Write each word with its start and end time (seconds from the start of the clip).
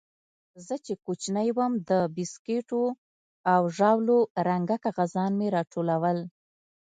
زه 0.65 0.75
چې 0.85 0.93
کوچنى 1.05 1.47
وم 1.57 1.73
د 1.89 1.91
بيسکوټو 2.15 2.83
او 3.53 3.61
ژاولو 3.77 4.17
رنګه 4.47 4.77
کاغذان 4.85 5.31
مې 5.39 5.47
راټولول. 5.55 6.17